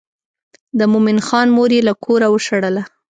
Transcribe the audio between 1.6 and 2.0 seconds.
یې له